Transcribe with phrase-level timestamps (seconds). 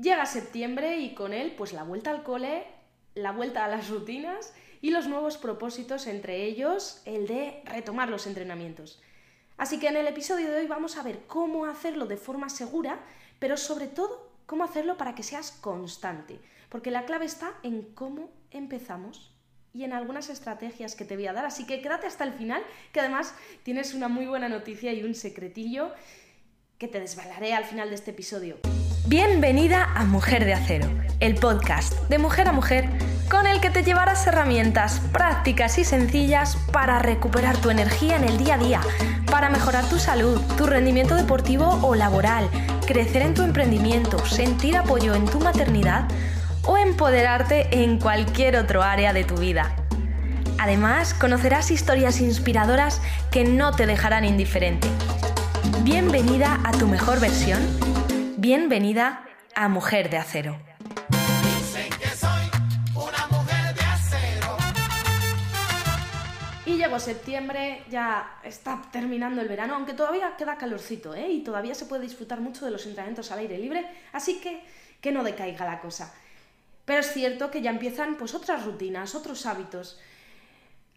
[0.00, 2.66] Llega septiembre y con él pues la vuelta al cole,
[3.14, 8.26] la vuelta a las rutinas y los nuevos propósitos, entre ellos el de retomar los
[8.26, 9.00] entrenamientos.
[9.56, 13.00] Así que en el episodio de hoy vamos a ver cómo hacerlo de forma segura,
[13.38, 18.30] pero sobre todo cómo hacerlo para que seas constante, porque la clave está en cómo
[18.50, 19.32] empezamos
[19.72, 22.62] y en algunas estrategias que te voy a dar, así que quédate hasta el final,
[22.92, 25.92] que además tienes una muy buena noticia y un secretillo
[26.78, 28.58] que te desvelaré al final de este episodio.
[29.08, 30.88] Bienvenida a Mujer de Acero,
[31.20, 32.88] el podcast de mujer a mujer
[33.30, 38.36] con el que te llevarás herramientas prácticas y sencillas para recuperar tu energía en el
[38.36, 38.80] día a día,
[39.30, 42.48] para mejorar tu salud, tu rendimiento deportivo o laboral,
[42.84, 46.08] crecer en tu emprendimiento, sentir apoyo en tu maternidad
[46.64, 49.70] o empoderarte en cualquier otro área de tu vida.
[50.58, 54.88] Además, conocerás historias inspiradoras que no te dejarán indiferente.
[55.84, 57.60] Bienvenida a tu mejor versión
[58.48, 60.56] Bienvenida a Mujer de Acero.
[66.64, 71.28] Y llegó septiembre, ya está terminando el verano, aunque todavía queda calorcito, ¿eh?
[71.28, 74.62] Y todavía se puede disfrutar mucho de los entrenamientos al aire libre, así que
[75.00, 76.14] que no decaiga la cosa.
[76.84, 79.98] Pero es cierto que ya empiezan pues otras rutinas, otros hábitos.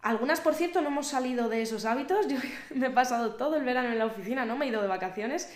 [0.03, 2.27] Algunas, por cierto, no hemos salido de esos hábitos.
[2.29, 2.37] Yo
[2.75, 5.51] me he pasado todo el verano en la oficina, no me he ido de vacaciones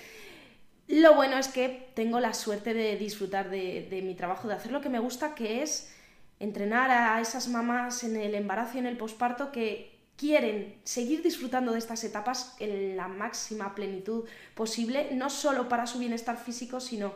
[0.93, 4.81] lo bueno es que tengo la suerte de disfrutar de, mi trabajo, de hacer lo
[4.81, 5.91] que me gusta, que es
[6.39, 11.71] entrenar a esas mamás en el embarazo y en el posparto que quieren seguir disfrutando
[11.71, 17.13] de estas etapas en la máxima plenitud posible, no solo para su bienestar físico, sino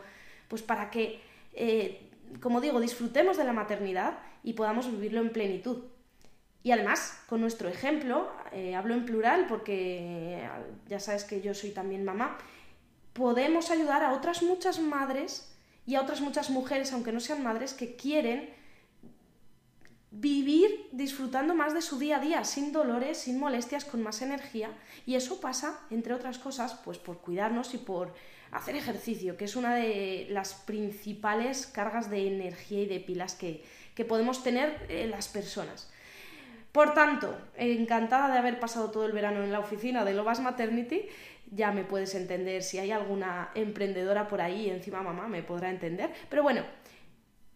[0.48, 1.20] pues para que,
[1.52, 5.84] eh, como digo, disfrutemos de la maternidad y podamos vivirlo en plenitud.
[6.64, 10.48] Y además, con nuestro ejemplo, eh, hablo en plural porque
[10.88, 12.36] ya sabes que yo soy también mamá,
[13.18, 15.52] podemos ayudar a otras muchas madres
[15.86, 18.48] y a otras muchas mujeres, aunque no sean madres, que quieren
[20.12, 24.70] vivir disfrutando más de su día a día, sin dolores, sin molestias, con más energía.
[25.04, 28.14] Y eso pasa, entre otras cosas, pues por cuidarnos y por
[28.52, 33.64] hacer ejercicio, que es una de las principales cargas de energía y de pilas que,
[33.96, 35.90] que podemos tener eh, las personas.
[36.70, 41.08] Por tanto, encantada de haber pasado todo el verano en la oficina de Lovas Maternity
[41.50, 42.62] ya me puedes entender.
[42.62, 46.12] Si hay alguna emprendedora por ahí, encima mamá me podrá entender.
[46.28, 46.62] Pero bueno,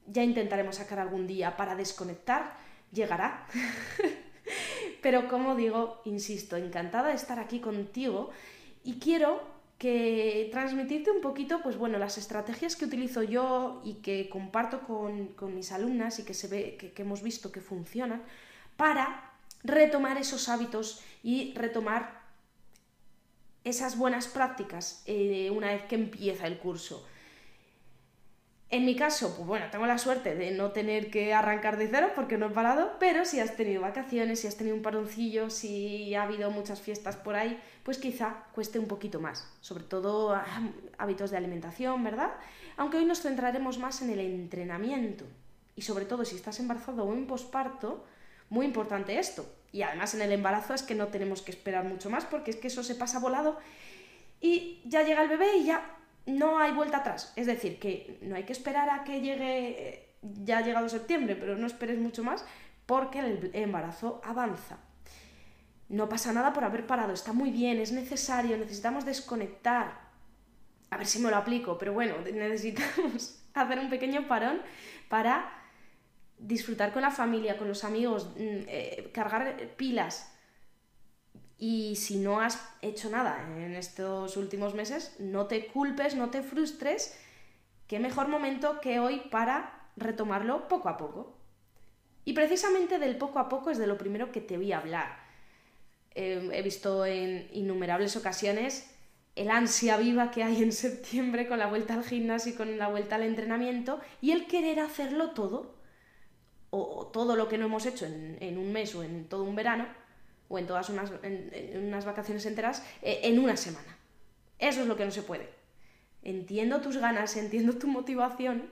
[0.06, 2.56] ya intentaremos sacar algún día para desconectar.
[2.92, 3.47] Llegará.
[5.02, 8.31] Pero como digo, insisto, encantada de estar aquí contigo
[8.84, 9.41] y quiero
[9.78, 15.34] que transmitirte un poquito, pues bueno, las estrategias que utilizo yo y que comparto con,
[15.54, 18.22] mis alumnas y que se ve que, que hemos visto que funcionan
[18.76, 19.32] para
[19.64, 22.22] retomar esos hábitos y retomar
[23.65, 27.06] esas buenas prácticas eh, una vez que empieza el curso.
[28.73, 32.12] En mi caso, pues bueno, tengo la suerte de no tener que arrancar de cero
[32.15, 36.15] porque no he parado, pero si has tenido vacaciones, si has tenido un paroncillo, si
[36.15, 40.47] ha habido muchas fiestas por ahí, pues quizá cueste un poquito más, sobre todo ah,
[40.97, 42.31] hábitos de alimentación, ¿verdad?
[42.79, 45.27] Aunque hoy nos centraremos más en el entrenamiento
[45.77, 48.06] y sobre todo si estás embarazado o en posparto,
[48.49, 52.10] muy importante esto, y además en el embarazo es que no tenemos que esperar mucho
[52.10, 53.59] más porque es que eso se pasa volado
[54.41, 55.97] y ya llega el bebé y ya
[56.27, 57.33] no hay vuelta atrás.
[57.37, 61.37] Es decir, que no hay que esperar a que llegue, eh, ya ha llegado septiembre,
[61.37, 62.44] pero no esperes mucho más
[62.87, 64.78] porque el embarazo avanza.
[65.88, 70.00] No pasa nada por haber parado, está muy bien, es necesario, necesitamos desconectar.
[70.91, 74.61] A ver si me lo aplico, pero bueno, necesitamos hacer un pequeño parón
[75.09, 75.62] para
[76.42, 80.30] disfrutar con la familia, con los amigos, mm, eh, cargar pilas.
[81.58, 86.42] Y si no has hecho nada en estos últimos meses, no te culpes, no te
[86.42, 87.16] frustres.
[87.86, 91.38] Qué mejor momento que hoy para retomarlo poco a poco.
[92.25, 95.16] Y precisamente del poco a poco es de lo primero que te voy a hablar.
[96.14, 98.92] Eh, he visto en innumerables ocasiones
[99.34, 102.88] el ansia viva que hay en septiembre con la vuelta al gimnasio y con la
[102.88, 105.71] vuelta al entrenamiento y el querer hacerlo todo
[106.74, 109.86] o, todo lo que no hemos hecho en, un mes o en todo un verano,
[110.48, 111.12] o en todas unas,
[111.74, 113.98] unas vacaciones enteras, eh, en una semana.
[114.58, 115.50] Eso es lo que no se puede.
[116.22, 118.70] Entiendo tus ganas, entiendo tu motivación,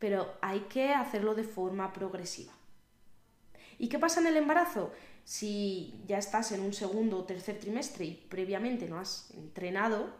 [0.00, 2.52] pero hay que hacerlo de forma progresiva.
[3.78, 4.92] ¿Y qué pasa en el embarazo?
[5.24, 10.10] Si ya estás en un segundo o tercer trimestre y previamente no has entrenado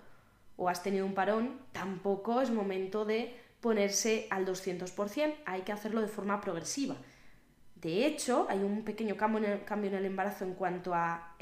[0.56, 6.02] o has tenido un parón, tampoco es momento de ponerse al 200%, hay que hacerlo
[6.02, 6.96] de forma progresiva.
[7.76, 11.34] De hecho, hay un pequeño cambio en el, embarazo en cuanto a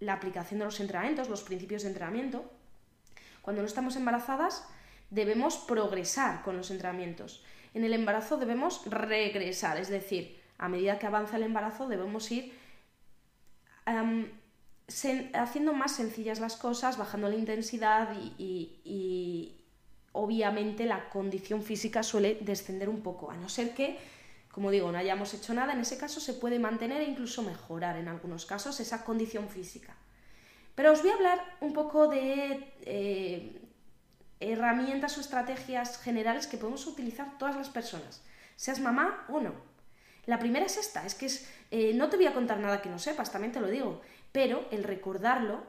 [0.00, 2.50] la aplicación de los entrenamientos, los principios de entrenamiento.
[3.42, 4.68] Cuando no estamos embarazadas,
[5.10, 7.42] debemos progresar con los entrenamientos.
[7.74, 12.52] En el embarazo debemos regresar, es decir, a medida que avanza el embarazo debemos ir
[15.34, 19.57] haciendo más sencillas las cosas, bajando la intensidad y,
[20.18, 23.96] obviamente la condición física suele descender un poco, a no ser que,
[24.50, 27.96] como digo, no hayamos hecho nada, en ese caso se puede mantener e incluso mejorar
[27.96, 29.94] en algunos casos esa condición física.
[30.74, 33.62] Pero os voy a hablar un poco de eh,
[34.40, 38.20] herramientas o estrategias generales que podemos utilizar todas las personas,
[38.56, 39.54] seas mamá o no.
[40.26, 42.90] La primera es esta, es que es, eh, no te voy a contar nada que
[42.90, 45.62] no sepas, también te lo digo, pero el recordarlo,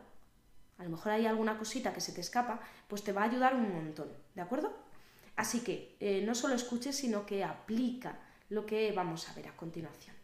[0.80, 3.54] a lo mejor hay alguna cosita que se te escapa, pues te va a ayudar
[3.54, 4.74] un montón, ¿de acuerdo?
[5.36, 8.18] Así que eh, no solo escuches, sino que aplica
[8.50, 10.16] lo que vamos a ver a continuación.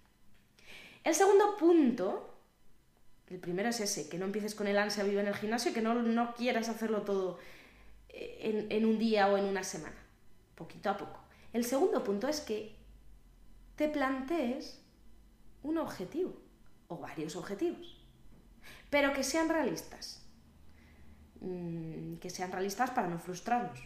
[1.04, 2.40] El segundo punto,
[3.28, 5.82] el primero es ese, que no empieces con el ansia vive en el gimnasio, que
[5.82, 7.38] no, no quieras hacerlo todo
[8.10, 9.98] eh, en, en un día o en una semana,
[10.56, 11.20] poquito a poco.
[11.54, 12.76] El segundo punto es que
[13.76, 14.82] te plantees
[15.64, 16.34] un objetivo
[16.88, 18.06] o varios objetivos
[18.90, 20.25] pero que sean realistas.
[21.42, 23.80] Mm, que sean realistas para no frustrarnos,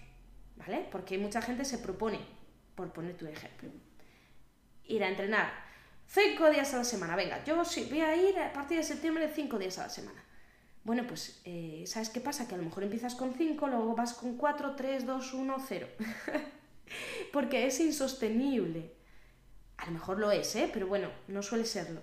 [0.55, 0.87] ¿vale?
[0.91, 2.19] Porque mucha gente se propone,
[2.75, 3.69] por poner tu ejemplo,
[4.85, 5.51] ir a entrenar
[6.07, 7.15] cinco días a la semana.
[7.15, 10.23] Venga, yo sí, voy a ir a partir de septiembre cinco días a la semana.
[10.83, 12.47] Bueno, pues, eh, ¿sabes qué pasa?
[12.47, 15.87] Que a lo mejor empiezas con cinco, luego vas con cuatro, tres, dos, uno, cero.
[17.33, 18.93] Porque es insostenible.
[19.77, 20.69] A lo mejor lo es, ¿eh?
[20.71, 22.01] Pero bueno, no suele serlo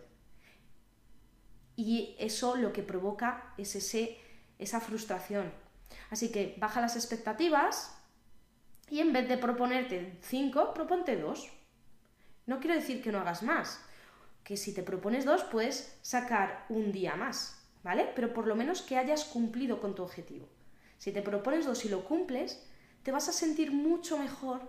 [1.77, 4.19] y eso lo que provoca es ese,
[4.59, 5.53] esa frustración.
[6.11, 7.97] Así que baja las expectativas
[8.89, 11.51] y en vez de proponerte cinco, proponte dos.
[12.47, 13.81] No quiero decir que no hagas más,
[14.45, 18.13] que si te propones dos puedes sacar un día más, ¿vale?
[18.15, 20.49] Pero por lo menos que hayas cumplido con tu objetivo.
[20.99, 22.65] Si te propones dos y lo cumples,
[23.03, 24.63] te vas a sentir mucho mejor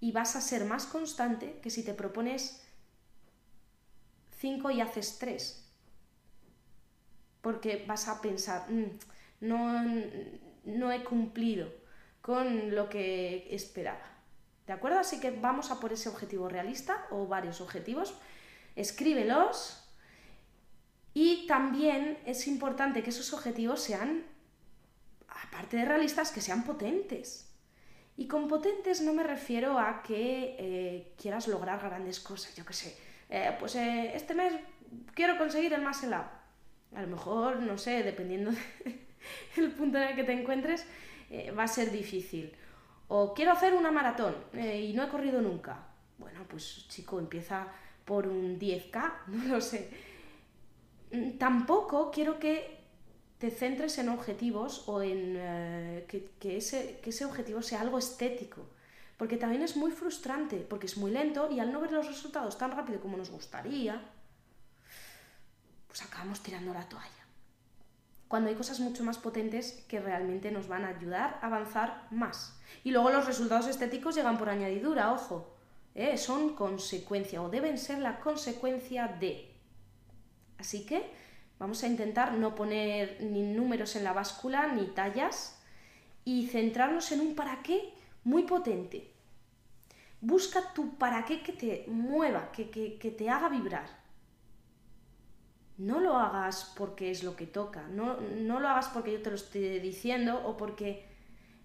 [0.00, 2.62] y vas a ser más constante que si te propones
[4.38, 5.65] cinco y haces tres
[7.46, 8.98] porque vas a pensar, mm,
[9.42, 9.80] no,
[10.64, 11.72] no he cumplido
[12.20, 14.02] con lo que esperaba.
[14.66, 14.98] ¿De acuerdo?
[14.98, 18.18] Así que vamos a por ese objetivo realista o varios objetivos.
[18.74, 19.88] Escríbelos.
[21.14, 24.24] Y también es importante que esos objetivos sean,
[25.28, 27.54] aparte de realistas, que sean potentes.
[28.16, 32.56] Y con potentes no me refiero a que eh, quieras lograr grandes cosas.
[32.56, 32.98] Yo qué sé,
[33.30, 34.52] eh, pues eh, este mes
[35.14, 36.44] quiero conseguir el más helado
[36.94, 38.52] a lo mejor, no sé, dependiendo
[39.56, 40.86] del punto en el que te encuentres,
[41.30, 42.52] eh, va a ser difícil.
[43.08, 45.78] O quiero hacer una maratón eh, y no he corrido nunca.
[46.18, 47.68] Bueno, pues chico, empieza
[48.04, 49.90] por un 10K, no lo sé.
[51.12, 52.76] Mm, tampoco quiero que
[53.38, 58.62] te centres en objetivos o en eh, que, ese, que ese objetivo sea algo estético.
[59.16, 62.58] Porque también es muy frustrante, porque es muy lento y al no ver los resultados
[62.58, 64.02] tan rápido como nos gustaría,
[65.96, 67.24] pues acabamos tirando la toalla.
[68.28, 72.54] Cuando hay cosas mucho más potentes que realmente nos van a ayudar a avanzar más.
[72.84, 75.56] Y luego los resultados estéticos llegan por añadidura, ojo,
[75.94, 76.18] ¿eh?
[76.18, 79.54] son consecuencia o deben ser la consecuencia de.
[80.58, 81.10] Así que
[81.58, 85.58] vamos a intentar no poner ni números en la báscula ni tallas
[86.26, 89.14] y centrarnos en un para qué muy potente.
[90.20, 94.05] Busca tu para qué que te mueva, que, que te haga vibrar
[95.78, 99.30] no lo hagas porque es lo que toca, no, no lo hagas porque yo te
[99.30, 101.04] lo estoy diciendo o porque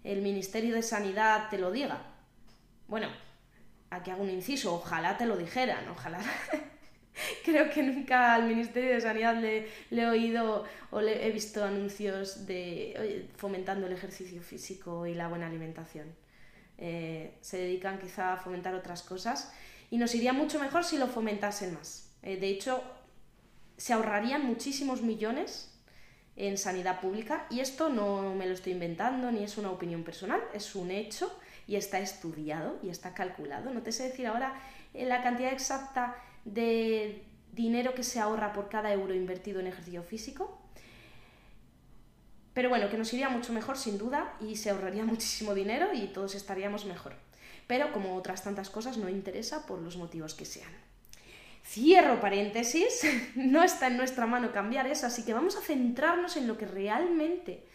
[0.04, 2.02] el Ministerio de Sanidad te lo diga.
[2.88, 3.08] Bueno,
[3.90, 6.20] aquí hago un inciso, ojalá te lo dijeran, ojalá.
[7.44, 13.28] Creo que nunca al Ministerio de Sanidad le, he oído o he visto anuncios de
[13.36, 16.14] fomentando el ejercicio físico y la buena alimentación.
[16.78, 19.52] Eh, se dedican quizá a fomentar otras cosas
[19.90, 22.10] y nos iría mucho mejor si lo fomentasen más.
[22.22, 22.82] Eh, de hecho,
[23.82, 25.68] se ahorrarían muchísimos millones
[26.36, 30.40] en sanidad pública y esto no me lo estoy inventando ni es una opinión personal,
[30.54, 31.36] es un hecho
[31.66, 33.74] y está estudiado y está calculado.
[33.74, 34.54] No te sé decir ahora
[34.94, 40.04] eh, la cantidad exacta de dinero que se ahorra por cada euro invertido en ejercicio
[40.04, 40.62] físico.
[42.54, 46.06] Pero bueno, que nos iría mucho mejor sin duda y se ahorraría muchísimo dinero y
[46.06, 47.14] todos estaríamos mejor.
[47.66, 50.70] Pero como otras tantas cosas no interesa por los motivos que sean.
[51.64, 53.02] Cierro paréntesis,
[53.34, 56.66] no está en nuestra mano cambiar eso, así que vamos a centrarnos en lo que
[56.66, 57.66] realmente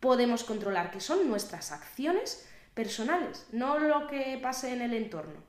[0.00, 5.42] podemos controlar, que son nuestras acciones personales, no lo que pase en el entorno.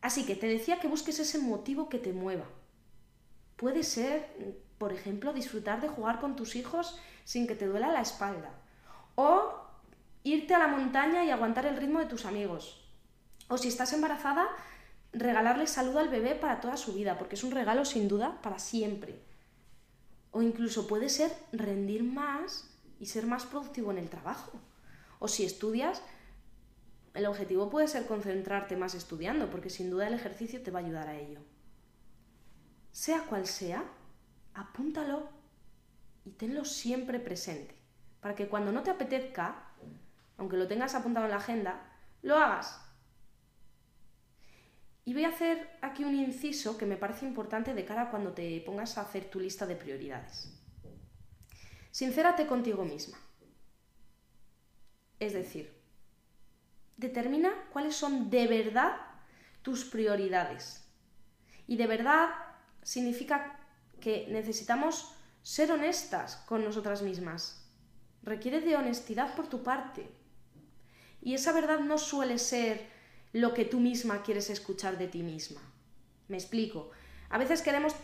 [0.00, 2.46] Así que te decía que busques ese motivo que te mueva.
[3.56, 4.28] Puede ser,
[4.78, 8.50] por ejemplo, disfrutar de jugar con tus hijos sin que te duela la espalda.
[9.16, 9.54] O
[10.22, 12.88] irte a la montaña y aguantar el ritmo de tus amigos.
[13.48, 14.46] O si estás embarazada,
[15.18, 18.58] regalarle salud al bebé para toda su vida, porque es un regalo sin duda para
[18.58, 19.22] siempre.
[20.30, 22.70] O incluso puede ser rendir más
[23.00, 24.52] y ser más productivo en el trabajo.
[25.18, 26.02] O si estudias,
[27.14, 30.82] el objetivo puede ser concentrarte más estudiando, porque sin duda el ejercicio te va a
[30.84, 31.40] ayudar a ello.
[32.92, 33.84] Sea cual sea,
[34.54, 35.28] apúntalo
[36.24, 37.74] y tenlo siempre presente,
[38.20, 39.64] para que cuando no te apetezca,
[40.36, 41.80] aunque lo tengas apuntado en la agenda,
[42.22, 42.87] lo hagas.
[45.08, 48.34] Y voy a hacer aquí un inciso que me parece importante de cara a cuando
[48.34, 50.52] te pongas a hacer tu lista de prioridades.
[51.90, 53.16] Sincérate contigo misma.
[55.18, 55.72] Es decir,
[56.98, 59.00] determina cuáles son de verdad
[59.62, 60.86] tus prioridades.
[61.66, 62.28] Y de verdad
[62.82, 63.58] significa
[64.02, 67.66] que necesitamos ser honestas con nosotras mismas.
[68.22, 70.06] Requiere de honestidad por tu parte.
[71.22, 72.97] Y esa verdad no suele ser
[73.32, 75.60] lo que tú misma quieres escuchar de ti misma.
[76.28, 76.90] Me explico.
[77.30, 77.94] A veces queremos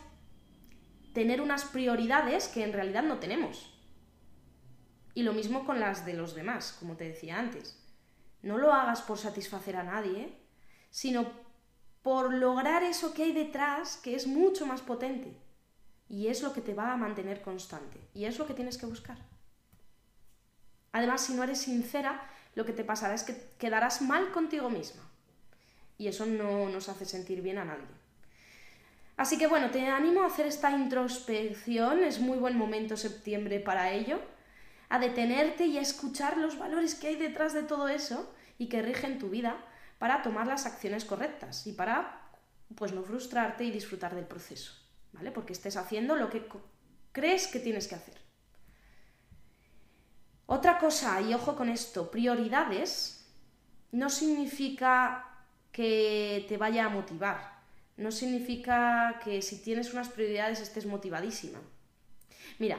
[1.13, 3.71] tener unas prioridades que en realidad no tenemos.
[5.15, 7.81] Y lo mismo con las de los demás, como te decía antes.
[8.43, 10.37] No lo hagas por satisfacer a nadie,
[10.91, 11.33] sino
[12.03, 15.41] por lograr eso que hay detrás, que es mucho más potente.
[16.09, 17.99] Y es lo que te va a mantener constante.
[18.13, 19.19] Y es lo que tienes que buscar.
[20.93, 25.03] Además, si no eres sincera, lo que te pasará es que quedarás mal contigo misma.
[25.99, 27.87] Y eso no nos hace sentir bien a nadie.
[29.17, 32.03] Así que bueno, te animo a hacer esta introspección.
[32.03, 34.21] Es muy buen momento septiembre para ello
[34.89, 38.83] a detenerte y a escuchar los valores que hay detrás de todo eso y que
[38.83, 39.57] rigen tu vida
[39.99, 42.31] para tomar las acciones correctas y para
[42.75, 44.73] pues no frustrarte y disfrutar del proceso,
[45.13, 45.31] ¿vale?
[45.31, 46.47] Porque estés haciendo lo que
[47.13, 48.15] crees que tienes que hacer.
[50.47, 53.27] Otra cosa, y ojo con esto, prioridades
[53.93, 55.34] no significa
[55.75, 57.59] que te vaya a motivar,
[57.97, 61.59] no significa que si tienes unas prioridades estés motivadísima.
[62.61, 62.79] Mira,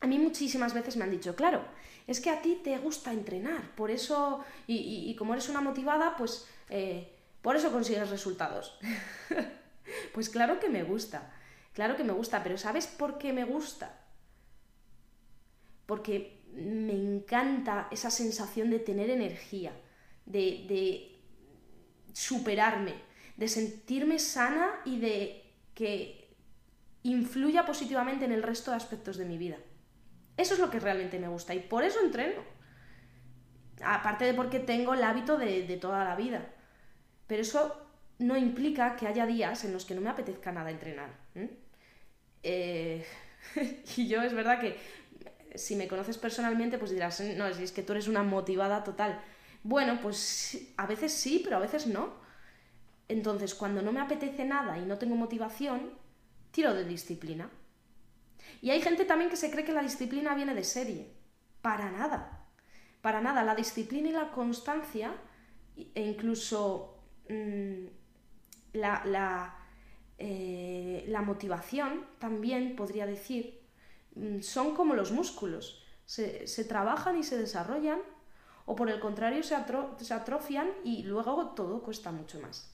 [0.00, 1.64] a mí muchísimas veces me han dicho, claro,
[2.08, 6.48] es que a ti te gusta entrenar, por eso, y, como eres una motivada, pues
[6.70, 7.08] eh,
[7.40, 8.76] por eso consigues resultados.
[10.12, 11.30] pues claro que me gusta,
[11.72, 13.96] claro que me gusta, pero ¿sabes por qué me gusta?
[15.86, 19.70] Porque me encanta esa sensación de tener energía,
[20.26, 21.17] de
[22.18, 22.94] superarme,
[23.36, 26.34] de sentirme sana y de que
[27.04, 29.56] influya positivamente en el resto de aspectos de mi vida.
[30.36, 32.42] Eso es lo que realmente me gusta y por eso entreno.
[33.84, 36.44] Aparte de porque tengo el hábito de, toda la vida.
[37.28, 37.86] Pero eso
[38.18, 41.10] no implica que haya días en los que no me apetezca nada entrenar.
[42.42, 43.06] Eh,
[43.96, 44.76] y yo es verdad que
[45.54, 49.20] si me conoces personalmente, pues dirás, no, es que tú eres una motivada total.
[49.68, 52.14] Bueno, pues a veces sí, pero a veces no.
[53.06, 55.92] Entonces, cuando no me apetece nada y no tengo motivación,
[56.52, 57.50] tiro de disciplina.
[58.62, 61.12] Y hay gente también que se cree que la disciplina viene de serie.
[61.60, 62.46] Para nada.
[63.02, 63.44] Para nada.
[63.44, 65.12] La disciplina y la constancia,
[65.76, 67.88] e incluso mm,
[68.72, 69.54] la,
[70.16, 73.60] eh, la, motivación, también podría decir,
[74.14, 75.84] mm, son como los músculos.
[76.06, 78.00] Se, trabajan y se desarrollan,
[78.68, 82.70] o por el contrario se, atrofian y luego todo cuesta mucho más.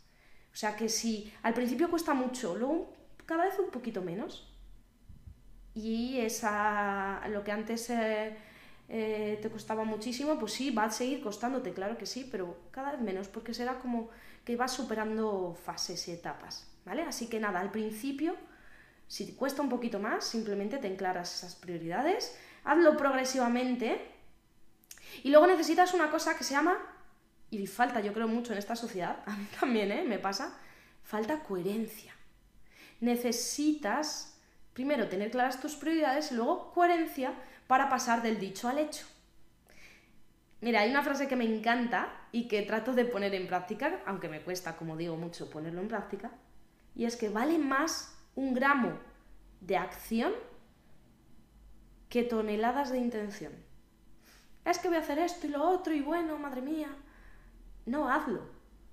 [0.53, 2.93] O sea que si al principio cuesta mucho, luego
[3.25, 4.53] cada vez un poquito menos,
[5.73, 8.37] y esa, lo que antes eh,
[8.89, 12.91] eh, te costaba muchísimo, pues sí, va a seguir costándote, claro que sí, pero cada
[12.91, 14.11] vez menos, porque será como
[14.45, 17.03] que vas superando fases y etapas, ¿vale?
[17.03, 18.35] Así que nada, al principio,
[19.07, 24.14] si te cuesta un poquito más, simplemente te enclaras esas prioridades, hazlo progresivamente
[25.23, 26.79] y luego necesitas una cosa que se llama,
[27.51, 30.05] y falta yo creo mucho en esta sociedad, a mí también, ¿eh?
[30.05, 30.59] Me pasa,
[31.03, 32.13] falta coherencia.
[33.01, 34.35] Necesitas
[34.75, 37.33] Primero, tener claras tus prioridades y luego coherencia
[37.69, 39.07] para pasar del dicho al hecho.
[40.61, 44.29] Mira, hay una frase que me encanta y que trato de poner en práctica, aunque
[44.29, 46.33] me cuesta, como digo, mucho ponerlo en práctica,
[46.97, 48.99] y es que vale más un gramo
[49.61, 50.33] de acción
[52.09, 53.53] que toneladas de intención.
[54.65, 56.89] Es que voy a hacer esto y lo otro y bueno, madre mía.
[57.87, 58.43] No, hazlo.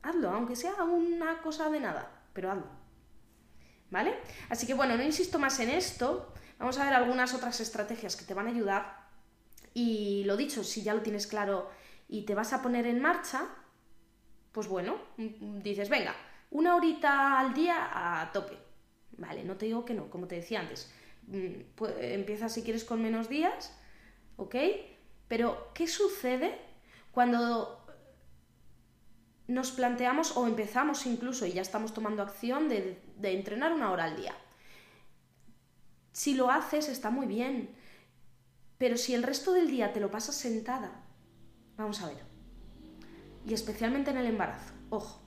[0.04, 2.82] Hazlo, aunque sea una cosa de nada, pero hazlo.
[3.92, 4.16] ¿vale?
[4.50, 8.26] Así que bueno, no insisto más en esto, vamos a ver algunas otras estrategias que
[8.26, 9.02] te van a ayudar
[9.74, 11.70] y lo dicho, si ya lo tienes claro
[12.08, 13.48] y te vas a poner en marcha,
[14.52, 16.16] pues bueno, dices, venga,
[16.50, 18.58] una horita al día a tope,
[19.18, 19.44] ¿vale?
[19.44, 20.92] No te digo que no, como te decía antes,
[21.28, 23.78] mm, empieza si quieres con menos días,
[24.38, 24.56] ¿ok?
[25.32, 26.60] Pero, ¿qué sucede
[27.14, 27.88] Cuando
[29.48, 34.18] nos planteamos o empezamos incluso y ya estamos tomando acción de, entrenar una hora al
[34.18, 34.36] día.
[36.12, 37.70] Si lo haces está muy bien,
[38.78, 41.06] pero si el resto del día te lo pasas sentada,
[41.78, 42.24] vamos a ver,
[43.46, 45.22] y especialmente en el embarazo, ojo,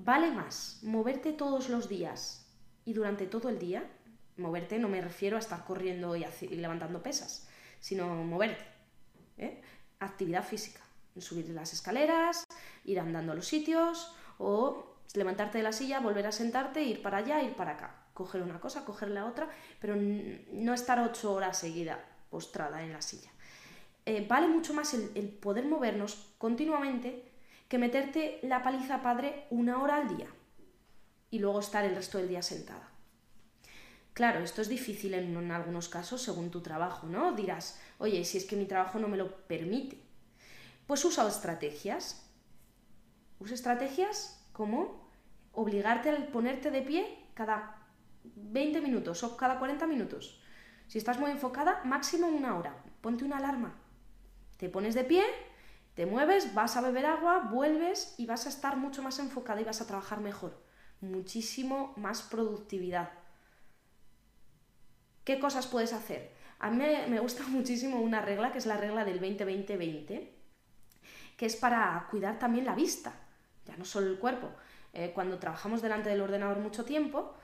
[0.00, 2.46] vale más moverte todos los días
[2.84, 3.90] y durante todo el día,
[4.36, 7.48] moverte no me refiero a estar corriendo y, levantando pesas,
[7.80, 8.72] sino moverte,
[9.38, 9.60] ¿eh?
[10.00, 10.80] actividad física,
[11.18, 12.44] subir las escaleras,
[12.84, 17.18] ir andando a los sitios o levantarte de la silla, volver a sentarte, ir para
[17.18, 19.48] allá, ir para acá, coger una cosa, coger la otra,
[19.80, 21.98] pero no estar ocho horas seguida
[22.30, 23.30] postrada en la silla.
[24.04, 27.30] Eh, vale mucho más el, poder movernos continuamente
[27.68, 30.26] que meterte la paliza padre una hora al día
[31.30, 32.88] y luego estar el resto del día sentada.
[34.12, 37.32] Claro, esto es difícil en, en, algunos casos según tu trabajo, ¿no?
[37.32, 40.02] Dirás, oye, si es que mi trabajo no me lo permite.
[40.86, 42.28] Pues usa estrategias.
[43.38, 45.08] Usa estrategias como
[45.52, 47.86] obligarte a ponerte de pie cada
[48.24, 50.42] 20 minutos o cada 40 minutos.
[50.88, 52.82] Si estás muy enfocada, máximo una hora.
[53.00, 53.78] Ponte una alarma.
[54.56, 55.24] Te pones de pie,
[55.94, 59.64] te mueves, vas a beber agua, vuelves y vas a estar mucho más enfocada y
[59.64, 60.60] vas a trabajar mejor.
[61.00, 63.10] Muchísimo más productividad.
[65.24, 66.41] ¿Qué cosas puedes hacer?
[66.62, 66.78] A mí
[67.08, 70.28] me gusta muchísimo una regla que es la regla del 20-20-20,
[71.36, 73.12] que es para cuidar también la vista,
[73.66, 74.48] ya no solo el cuerpo.
[74.92, 77.34] Eh, cuando trabajamos delante del ordenador mucho tiempo,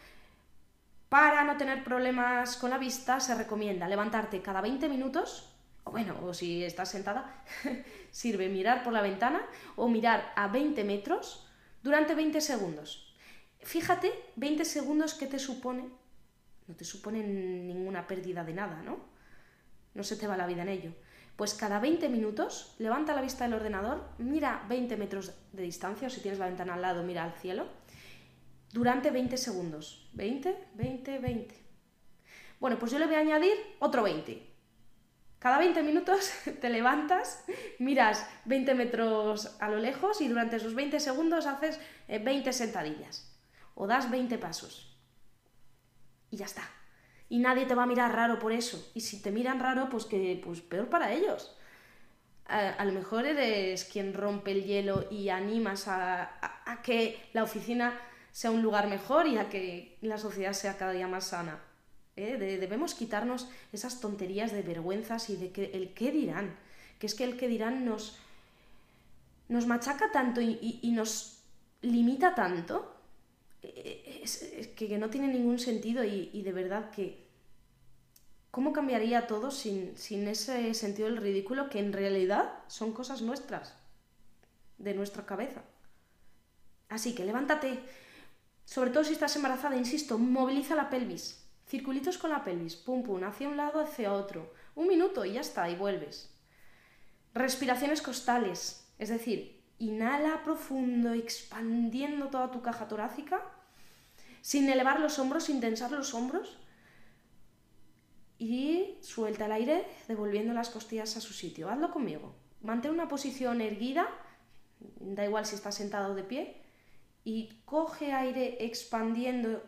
[1.08, 6.16] para no tener problemas con la vista se recomienda levantarte cada 20 minutos, o bueno,
[6.22, 7.42] o si estás sentada,
[8.12, 9.40] sirve mirar por la ventana
[9.74, 11.48] o mirar a 20 metros
[11.82, 13.16] durante 20 segundos.
[13.62, 15.88] Fíjate, 20 segundos, ¿qué te supone?
[16.68, 19.00] No te supone ninguna pérdida de nada, ¿no?
[19.94, 20.92] No se te va la vida en ello.
[21.34, 26.10] Pues cada 20 minutos levanta la vista del ordenador, mira 20 metros de distancia o
[26.10, 27.66] si tienes la ventana al lado mira al cielo
[28.72, 30.08] durante 20 segundos.
[30.14, 31.54] 20, 20, 20.
[32.60, 34.46] Bueno, pues yo le voy a añadir otro 20.
[35.38, 37.44] Cada 20 minutos te levantas,
[37.78, 43.32] miras 20 metros a lo lejos y durante esos 20 segundos haces 20 eh, sentadillas
[43.74, 44.87] o das 20 pasos.
[46.30, 46.68] Y ya está
[47.28, 48.90] y nadie te va a mirar raro por eso.
[48.94, 51.54] Y si te miran raro, pues que pues peor para ellos.
[52.46, 58.00] A, lo mejor eres quien rompe el hielo y animas a, que la oficina
[58.32, 61.60] sea un lugar mejor y a que la sociedad sea cada día más sana.
[62.16, 62.38] ¿eh?
[62.38, 66.56] debemos quitarnos esas tonterías de vergüenzas y de que el qué dirán.
[66.98, 68.18] Que es que el qué dirán nos,
[69.48, 71.42] nos machaca tanto y, nos
[71.82, 72.97] limita tanto
[73.62, 77.26] es, que, no tiene ningún sentido y, de verdad que...
[78.50, 83.74] ¿Cómo cambiaría todo sin, sin ese sentido del ridículo que en realidad son cosas nuestras,
[84.78, 85.62] de nuestra cabeza?
[86.88, 87.78] Así que levántate,
[88.64, 93.22] sobre todo si estás embarazada, insisto, moviliza la pelvis, circulitos con la pelvis, pum pum,
[93.22, 96.34] hacia un lado, hacia otro, un minuto y ya está, y vuelves.
[97.34, 103.42] Respiraciones costales, es decir, inhala profundo, expandiendo toda tu caja torácica
[104.40, 106.58] sin elevar los hombros, sin tensar los hombros.
[108.38, 111.68] Y suelta el aire devolviendo las costillas a su sitio.
[111.68, 112.34] Hazlo conmigo.
[112.62, 114.08] Mantén una posición erguida,
[115.00, 116.62] da igual si estás sentado o de pie,
[117.24, 119.62] y coge aire expandiendo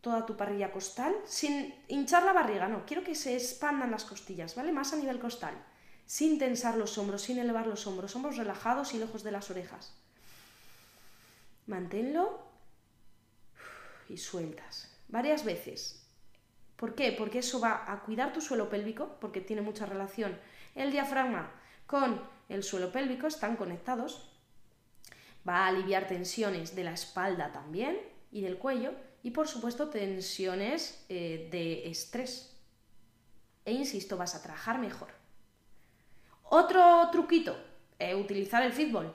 [0.00, 4.54] toda tu parrilla costal, sin hinchar la barriga, no, quiero que se expandan las costillas,
[4.54, 4.70] ¿vale?
[4.70, 5.54] Más a nivel costal,
[6.06, 9.94] sin tensar los hombros, sin elevar los hombros, hombros relajados y lejos de las orejas.
[11.66, 12.42] Manténlo
[14.08, 14.90] y sueltas.
[15.08, 16.06] Varias veces.
[16.76, 17.12] ¿Por qué?
[17.12, 20.38] Porque eso va a cuidar tu suelo pélvico, porque tiene mucha relación
[20.74, 21.52] el diafragma
[21.86, 24.30] con el suelo pélvico, están conectados.
[25.48, 27.98] Va a aliviar tensiones de la espalda también
[28.32, 32.56] y del cuello y por supuesto tensiones eh, de estrés.
[33.64, 35.23] E insisto, vas a trabajar mejor.
[36.44, 37.56] Otro truquito,
[37.98, 39.14] eh, utilizar el fútbol.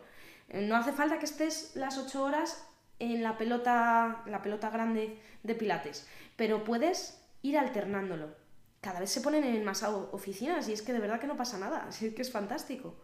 [0.49, 2.67] Eh, no hace falta que estés las 8 horas
[2.99, 8.35] en la pelota, la pelota grande de pilates, pero puedes ir alternándolo.
[8.81, 11.57] Cada vez se ponen en más oficinas y es que de verdad que no pasa
[11.57, 12.95] nada, es que es fantástico.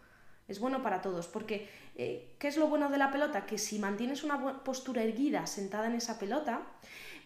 [0.47, 3.47] Es bueno para todos, porque eh, ¿qué es lo bueno de la pelota?
[3.47, 6.61] Que si mantienes una postura erguida sentada en esa pelota,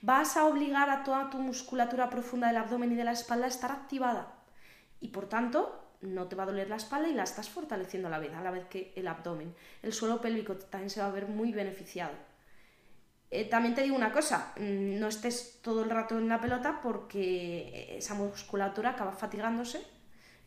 [0.01, 3.49] vas a obligar a toda tu musculatura profunda del abdomen y de la espalda a
[3.49, 4.35] estar activada.
[5.01, 8.11] Y por tanto, no te va a doler la espalda y la estás fortaleciendo a
[8.11, 9.53] la vez, a la vez que el abdomen.
[9.81, 12.13] El suelo pélvico también se va a ver muy beneficiado.
[13.31, 16.79] Eh, también te digo una cosa, mm, no estés todo el rato en la pelota
[16.81, 19.85] porque esa musculatura acaba fatigándose.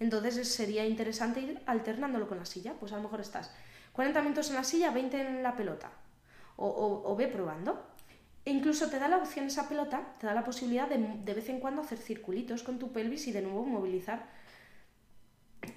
[0.01, 2.75] Entonces sería interesante ir alternándolo con la silla.
[2.81, 3.55] Pues a lo mejor estás
[3.93, 5.93] 40 minutos en la silla, 20 en la pelota.
[6.57, 7.87] O, ve probando.
[8.45, 11.49] E incluso te da la opción esa pelota, te da la posibilidad de, de vez
[11.49, 14.29] en cuando hacer circulitos con tu pelvis y de nuevo movilizar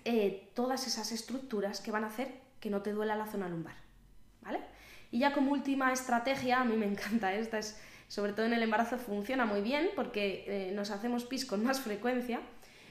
[0.04, 3.76] eh, todas esas estructuras que van a hacer que no te duela la zona lumbar.
[4.42, 4.60] ¿Vale?
[5.12, 8.64] Y ya como última estrategia, a mí me encanta esta, es, sobre todo en el
[8.64, 12.42] embarazo funciona muy bien porque eh, nos hacemos pis con más frecuencia,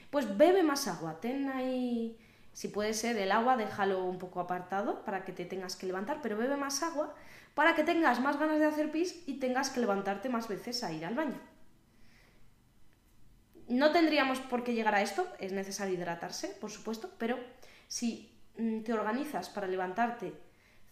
[0.09, 2.17] pues bebe más agua, ten ahí,
[2.53, 6.19] si puede ser el agua, déjalo un poco apartado para que te tengas que levantar,
[6.21, 7.13] pero bebe más agua
[7.53, 10.91] para que tengas más ganas de hacer pis y tengas que levantarte más veces a
[10.91, 11.39] ir al baño.
[13.67, 17.39] No tendríamos por qué llegar a esto, es necesario hidratarse, por supuesto, pero
[17.87, 20.33] si mm, te organizas para levantarte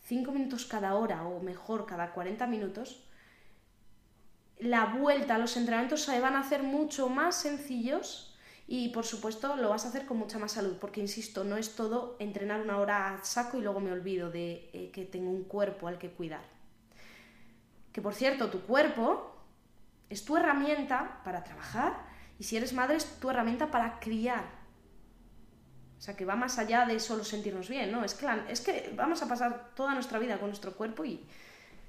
[0.06, 3.08] 5 minutos cada hora o mejor cada 40 minutos,
[4.60, 8.36] la vuelta los entrenamientos se van a hacer mucho más sencillos
[8.68, 11.76] y por supuesto lo vas a hacer con mucha más salud, porque insisto, no es
[11.76, 15.44] todo entrenar una hora a saco y luego me olvido de eh, que tengo un
[15.44, 16.44] cuerpo al que cuidar.
[17.92, 19.36] Que por cierto, tu cuerpo
[20.10, 22.12] es tu herramienta para trabajar
[22.43, 24.43] y si eres madre es tu herramienta para criar.
[25.97, 28.03] O sea, que va más allá de solo sentirnos bien, ¿no?
[28.03, 31.21] Es que, es que vamos a pasar toda nuestra vida con nuestro cuerpo y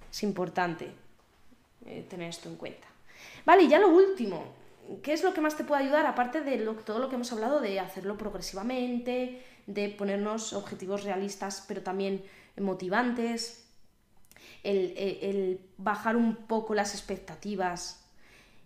[0.09, 0.93] es importante
[1.85, 2.87] eh, tener esto en cuenta.
[3.45, 4.45] Vale, y ya lo último,
[5.03, 6.07] ¿qué es lo que más te puede ayudar?
[6.07, 11.83] Aparte de todo lo que hemos hablado de hacerlo progresivamente, de ponernos objetivos realistas, pero
[11.83, 12.25] también
[12.57, 13.67] motivantes,
[14.63, 18.09] el, el bajar un poco las expectativas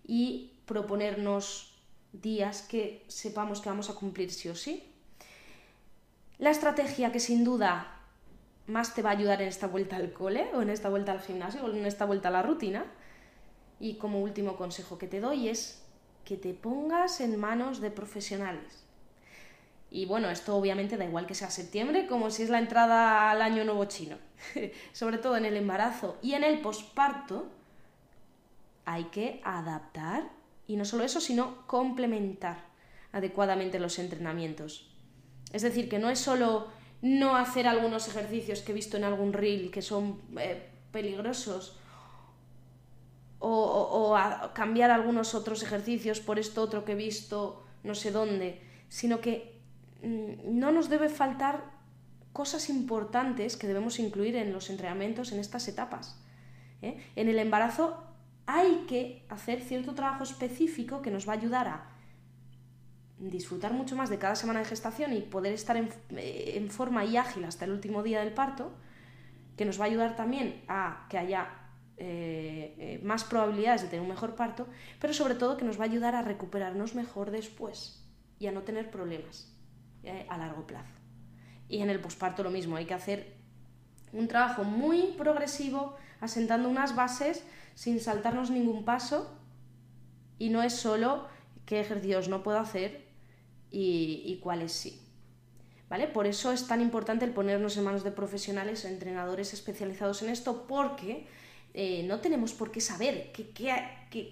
[0.06, 1.67] y proponernos
[2.12, 4.84] días que sepamos que vamos a cumplir sí o sí.
[6.38, 7.98] La estrategia que sin duda
[8.66, 11.20] más te va a ayudar en esta vuelta al cole o en esta vuelta al
[11.20, 12.84] gimnasio o en esta vuelta a la rutina.
[13.80, 15.82] Y como último consejo que te doy es
[16.24, 18.84] que te pongas en manos de profesionales.
[19.90, 23.40] Y bueno, esto obviamente da igual que sea septiembre como si es la entrada al
[23.40, 24.18] año nuevo chino.
[24.92, 27.48] Sobre todo en el embarazo y en el posparto
[28.84, 30.37] hay que adaptar
[30.68, 32.68] y no solo eso, sino complementar
[33.10, 34.94] adecuadamente los entrenamientos.
[35.52, 36.68] Es decir, que no es solo
[37.00, 41.78] no hacer algunos ejercicios que he visto en algún reel que son eh, peligrosos
[43.40, 44.16] o,
[44.52, 49.60] cambiar algunos otros ejercicios por esto otro que he visto no sé dónde, sino que
[50.02, 51.64] mm, no nos debe faltar
[52.32, 56.20] cosas importantes que debemos incluir en los entrenamientos en estas etapas.
[56.82, 56.98] ¿eh?
[57.14, 58.07] En el embarazo
[58.48, 61.90] hay que hacer cierto trabajo específico que nos va a ayudar a
[63.18, 67.44] disfrutar mucho más de cada semana de gestación y poder estar en, forma y ágil
[67.44, 68.72] hasta el último día del parto,
[69.58, 71.46] que nos va a ayudar también a que haya
[71.98, 74.66] eh, eh, más probabilidades de tener un mejor parto,
[74.98, 78.02] pero sobre todo que nos va a ayudar a recuperarnos mejor después
[78.38, 79.52] y a no tener problemas
[80.04, 80.94] eh, a largo plazo.
[81.68, 83.36] Y en el posparto lo mismo, hay que hacer
[84.14, 87.44] un trabajo muy progresivo, asentando unas bases
[87.78, 89.30] sin saltarnos ningún paso
[90.36, 91.28] y no es solo
[91.64, 93.06] qué ejercicios no puedo hacer
[93.70, 95.00] y, cuáles sí.
[95.88, 96.08] ¿Vale?
[96.08, 100.66] Por eso es tan importante el ponernos en manos de profesionales, entrenadores especializados en esto,
[100.66, 101.28] porque
[101.72, 103.30] eh, no tenemos por qué saber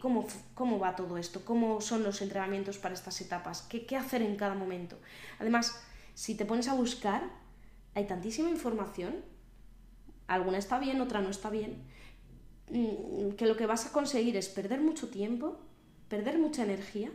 [0.00, 4.22] cómo, cómo, va todo esto, cómo son los entrenamientos para estas etapas, qué, qué hacer
[4.22, 4.98] en cada momento.
[5.38, 5.80] Además,
[6.14, 7.22] si te pones a buscar,
[7.94, 9.24] hay tantísima información,
[10.26, 11.86] alguna está bien, otra no está bien,
[12.68, 15.58] que lo que vas a conseguir es perder mucho tiempo,
[16.08, 17.10] perder mucha energía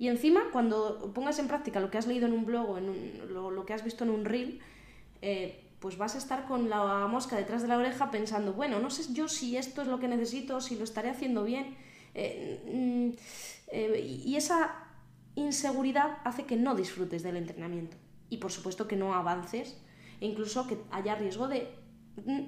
[0.00, 3.34] y encima cuando pongas en práctica lo que has leído en un blog o en
[3.34, 4.58] lo, que has visto en un reel,
[5.20, 8.88] eh, pues vas a estar con la mosca detrás de la oreja pensando, bueno, no
[8.88, 11.76] sé yo si esto es lo que necesito, si lo estaré haciendo bien.
[12.14, 13.10] Eh, mm,
[13.72, 14.74] eh, y esa
[15.34, 17.98] inseguridad hace que no disfrutes del entrenamiento
[18.30, 19.76] y por supuesto que no avances
[20.22, 21.68] e incluso que haya riesgo de
[22.24, 22.44] mm,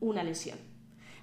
[0.00, 0.75] una lesión.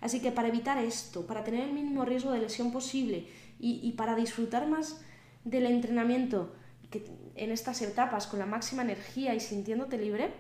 [0.04, 3.26] Así que para evitar esto, para tener el mínimo riesgo de lesión posible
[3.58, 5.00] y, para disfrutar más
[5.46, 6.54] del entrenamiento
[6.92, 10.34] que en estas etapas con la máxima energía y sintiéndote libre,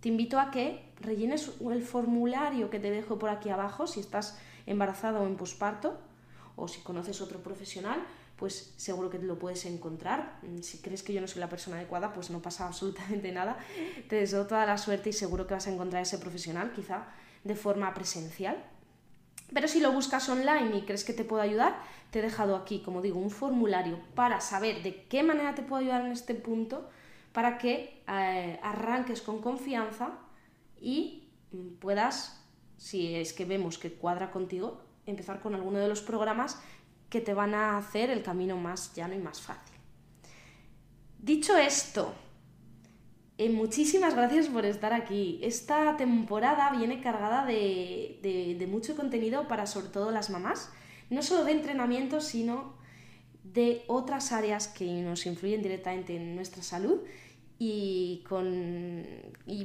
[0.00, 4.38] te invito a que rellenes el formulario que te dejo por aquí abajo si estás
[4.66, 5.98] embarazada o en posparto
[6.54, 8.04] o si conoces otro profesional,
[8.36, 10.40] pues seguro que lo puedes encontrar.
[10.60, 13.56] Si crees que yo no soy la persona adecuada, pues no pasa absolutamente nada.
[14.10, 17.06] Te deseo toda la suerte y seguro que vas a encontrar ese profesional, quizá
[17.44, 18.64] de forma presencial.
[19.52, 21.76] Pero si lo buscas online y crees que te puedo ayudar,
[22.10, 25.80] te he dejado aquí, como digo, un formulario para saber de qué manera te puedo
[25.80, 26.88] ayudar en este punto,
[27.32, 30.18] para que eh, arranques con confianza
[30.80, 31.28] y
[31.80, 32.44] puedas,
[32.76, 36.60] si es que vemos que cuadra contigo, empezar con alguno de los programas
[37.08, 39.76] que te van a hacer el camino más llano y más fácil.
[41.18, 42.14] Dicho esto,
[43.44, 45.40] eh, muchísimas gracias por estar aquí.
[45.42, 50.70] Esta temporada viene cargada de, mucho contenido para sobre todo las mamás,
[51.10, 52.74] no solo de entrenamiento, sino
[53.42, 57.00] de otras áreas que nos influyen directamente en nuestra salud
[57.58, 58.22] y,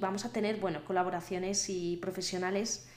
[0.02, 2.88] vamos a tener bueno, colaboraciones y profesionales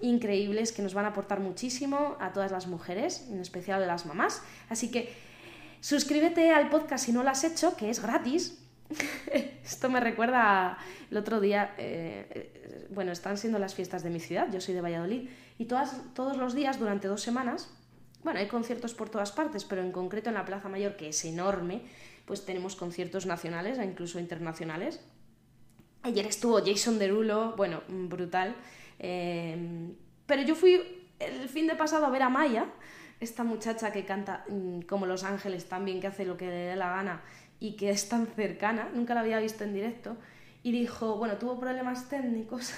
[0.00, 4.04] increíbles que nos van a aportar muchísimo a todas las mujeres, en especial a las
[4.04, 4.42] mamás.
[4.68, 5.14] Así que
[5.80, 8.65] suscríbete al podcast si no lo has hecho, que es gratis.
[9.64, 10.78] Esto me recuerda
[11.10, 14.80] el otro día, eh, bueno, están siendo las fiestas de mi ciudad, yo soy de
[14.80, 17.70] Valladolid, y todas, todos los días durante dos semanas,
[18.22, 21.24] bueno, hay conciertos por todas partes, pero en concreto en la Plaza Mayor, que es
[21.24, 21.82] enorme,
[22.24, 25.00] pues tenemos conciertos nacionales e incluso internacionales.
[26.02, 28.56] Ayer estuvo Jason Derulo, bueno, brutal.
[28.98, 29.92] Eh,
[30.26, 32.66] pero yo fui el fin de pasado a ver a Maya,
[33.20, 36.76] esta muchacha que canta mm, como Los Ángeles también, que hace lo que le dé
[36.76, 37.22] la gana
[37.60, 40.16] y que es tan cercana, nunca la había visto en directo,
[40.62, 42.72] y dijo, bueno, tuvo problemas técnicos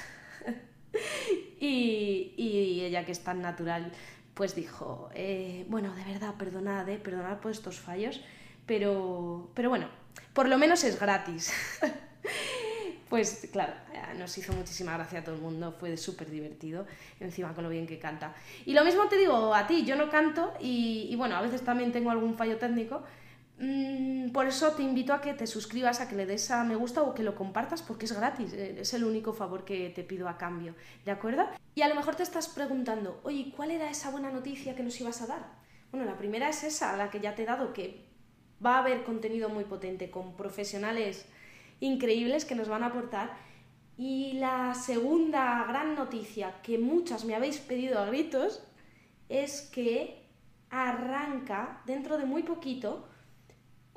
[1.61, 3.91] y, y, ella que es tan natural,
[4.35, 8.21] pues dijo, eh, bueno, de verdad, perdonad, eh, perdonad por estos fallos,
[8.67, 9.89] pero, pero bueno,
[10.33, 11.53] por lo menos es gratis.
[13.09, 16.87] Pues claro, eh, nos hizo muchísima gracia a todo el mundo, fue súper divertido,
[17.21, 18.35] encima con lo bien que canta.
[18.67, 21.91] Y lo mismo te digo a ti, yo no canto y, bueno, a veces también
[21.91, 23.03] tengo algún fallo técnico,
[24.33, 27.03] por eso te invito a que te suscribas, a que le des a me gusta
[27.03, 30.29] o que lo compartas porque es gratis, eh, es el único favor que te pido
[30.29, 31.45] a cambio, ¿de acuerdo?
[31.75, 35.01] Y a lo mejor te estás preguntando, oye, ¿cuál era esa buena noticia que nos
[35.01, 35.59] ibas a dar?
[35.91, 38.07] Bueno, la primera es esa, la que ya te he dado, que
[38.65, 41.27] va a haber contenido muy potente con profesionales
[41.81, 43.37] increíbles que nos van a aportar.
[43.97, 48.63] Y la segunda gran noticia que muchas me habéis pedido a gritos
[49.29, 50.25] es que
[50.71, 53.09] arranca dentro de muy poquito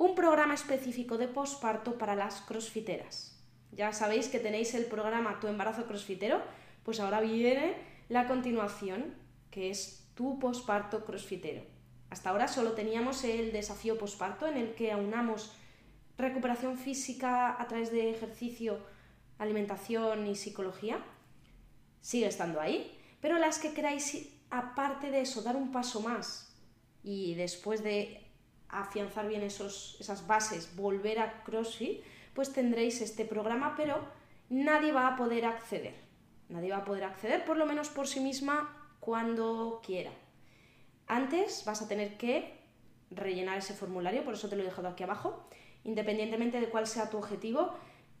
[0.02, 3.40] un programa específico de posparto para las crossfiteras.
[3.70, 6.42] Ya sabéis que tenéis el programa Tu embarazo crossfitero,
[6.82, 7.76] pues ahora viene
[8.08, 9.14] la continuación,
[9.52, 11.62] que es Tu posparto crossfitero.
[12.10, 15.52] Hasta ahora solo teníamos el desafío posparto en el que aunamos
[16.18, 18.80] recuperación física a través de ejercicio,
[19.38, 20.98] alimentación y psicología,
[22.00, 26.52] sigue estando ahí, pero las que queráis, aparte de eso, dar un paso más
[27.04, 28.21] y después de
[28.72, 32.02] afianzar bien esos, esas bases, volver a CrossFit,
[32.34, 34.04] pues tendréis este programa, pero
[34.48, 35.94] nadie va a poder acceder.
[36.48, 40.10] Nadie va a poder acceder, por lo menos por sí misma, cuando quiera.
[41.06, 42.58] Antes vas a tener que
[43.10, 45.46] rellenar ese formulario, por eso te lo he dejado aquí abajo,
[45.84, 47.72] Independientemente de cuál sea tu objetivo,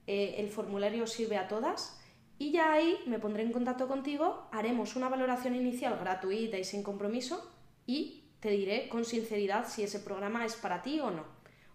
[0.06, 2.00] eh, el formulario sirve a todas
[2.38, 6.82] y ya ahí me pondré en contacto contigo, haremos una valoración inicial gratuita y sin
[6.82, 7.52] compromiso
[7.86, 11.24] y te diré con sinceridad si ese programa es para ti o no,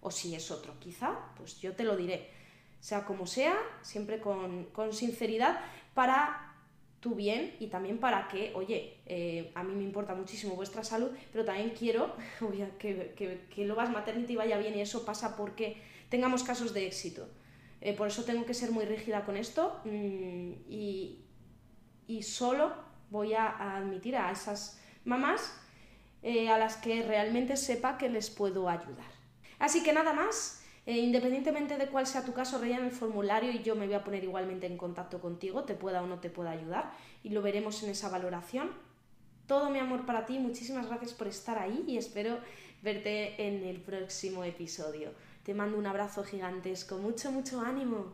[0.01, 0.79] o si es otro.
[0.79, 2.29] Quizá, pues yo te lo diré,
[2.79, 5.59] sea como sea, siempre con, sinceridad
[5.95, 6.53] para
[6.99, 11.09] tu bien y también para que, oye, eh, a mí me importa muchísimo vuestra salud,
[11.31, 12.13] pero también quiero
[12.77, 15.77] que, que, que lo vas maternity vaya bien y eso pasa porque
[16.09, 17.27] tengamos casos de éxito.
[17.79, 21.23] Eh, por eso tengo que ser muy rígida con esto mm, y,
[22.23, 22.73] solo
[23.11, 25.53] voy a, admitir a esas mamás
[26.23, 29.11] eh, a las que realmente sepa que les puedo ayudar.
[29.59, 33.61] Así que nada más, eh, independientemente de cuál sea tu caso, rellena el formulario y
[33.61, 36.51] yo me voy a poner igualmente en contacto contigo, te pueda o no te pueda
[36.51, 36.91] ayudar
[37.23, 38.71] y lo veremos en esa valoración.
[39.45, 42.39] Todo mi amor para ti, muchísimas gracias por estar ahí y espero
[42.81, 45.11] verte en el próximo episodio.
[45.43, 48.11] Te mando un abrazo gigantesco, mucho, mucho ánimo.